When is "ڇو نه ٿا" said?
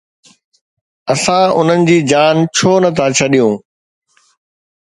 2.55-3.05